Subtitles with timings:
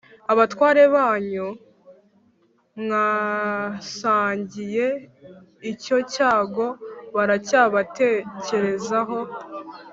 [0.31, 1.47] Abatware banyu
[2.81, 4.87] mwasangiye
[5.71, 6.67] icyo cyago
[7.15, 9.19] baracyabatekerezaho.